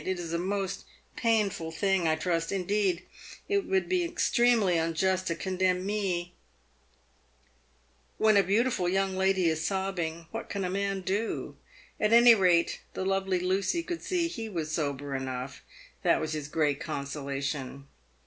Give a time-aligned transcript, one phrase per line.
[0.03, 3.03] It is a most painful thing— I trust— indeed—
[3.55, 6.33] it would be extremely unjust to condemn me"
[8.17, 11.55] "When a beautiful young lady is sobbing, what can a man do?
[11.99, 15.61] At any rate, the lovely Lucy could see he was sober enough.
[16.01, 17.85] That was his great consolation.